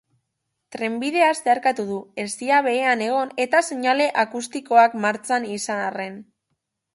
[0.75, 6.19] Trenbidea zeharkatu du, hesia behean egon eta seinale akustikoak martxan izan arren.